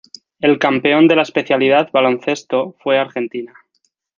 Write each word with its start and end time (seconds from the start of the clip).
El 0.39 0.57
campeón 0.57 1.07
de 1.07 1.15
la 1.15 1.21
especialidad 1.21 1.91
Baloncesto 1.91 2.75
fue 2.79 2.97
Argentina. 2.97 3.53